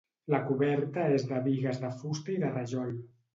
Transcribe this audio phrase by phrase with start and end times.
[0.33, 2.99] La coberta és de bigues de fusta i de rajol.